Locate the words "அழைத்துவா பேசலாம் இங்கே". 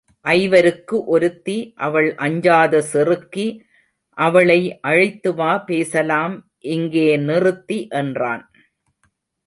4.87-7.07